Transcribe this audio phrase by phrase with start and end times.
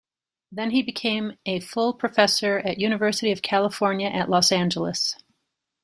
[0.51, 5.15] Then he became a full professor at University of California at Los Angeles.